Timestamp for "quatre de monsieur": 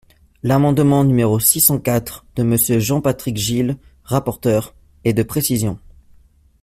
1.77-2.79